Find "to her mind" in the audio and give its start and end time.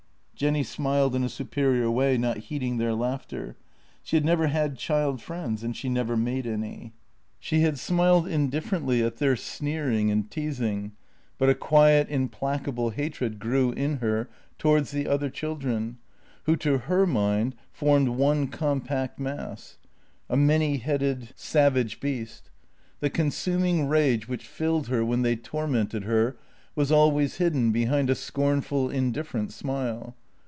16.55-17.53